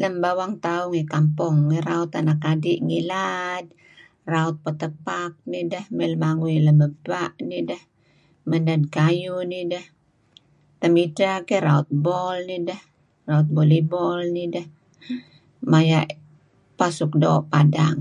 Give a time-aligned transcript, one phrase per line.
[0.00, 3.64] Lem bawang tauh ngi kampong ngi raut anak adi' ngilad
[4.32, 7.82] raut petapak nideh may lemangui lem ebpa' nideh,
[8.50, 9.86] menad kayuh nideh.
[10.80, 12.80] Temidteh key raut bol nideh,
[13.28, 14.66] raut volley ball nideh,
[15.70, 16.08] maya'
[16.78, 17.96] peh suk doo' padang.